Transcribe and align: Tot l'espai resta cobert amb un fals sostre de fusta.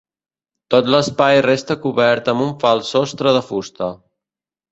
Tot 0.73 0.87
l'espai 0.93 1.41
resta 1.47 1.77
cobert 1.83 2.31
amb 2.33 2.45
un 2.47 2.51
fals 2.65 2.89
sostre 2.95 3.35
de 3.39 3.43
fusta. 3.53 3.91